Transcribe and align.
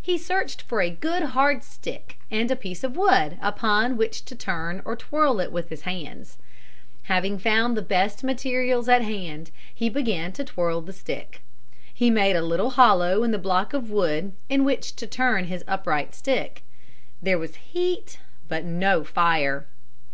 He 0.00 0.16
searched 0.16 0.62
for 0.62 0.80
a 0.80 0.88
good 0.88 1.22
hard 1.22 1.62
stick 1.62 2.16
and 2.30 2.50
a 2.50 2.56
piece 2.56 2.82
of 2.82 2.96
wood 2.96 3.36
upon 3.42 3.98
which 3.98 4.24
to 4.24 4.34
turn 4.34 4.80
or 4.86 4.96
twirl 4.96 5.40
it 5.40 5.52
with 5.52 5.68
his 5.68 5.82
hands. 5.82 6.38
Having 7.02 7.40
found 7.40 7.76
the 7.76 7.82
best 7.82 8.24
materials 8.24 8.88
at 8.88 9.02
hand, 9.02 9.50
he 9.74 9.90
began 9.90 10.32
to 10.32 10.44
twirl 10.44 10.80
the 10.80 10.94
stick. 10.94 11.42
He 11.92 12.08
made 12.08 12.34
a 12.34 12.40
little 12.40 12.70
hollow 12.70 13.22
in 13.22 13.30
the 13.30 13.36
block 13.36 13.74
of 13.74 13.90
wood 13.90 14.32
in 14.48 14.64
which 14.64 14.96
to 14.96 15.06
turn 15.06 15.44
his 15.48 15.64
upright 15.68 16.14
stick. 16.14 16.62
There 17.20 17.38
was 17.38 17.56
heat 17.56 18.18
but 18.48 18.64
no 18.64 19.04
fire. 19.04 19.66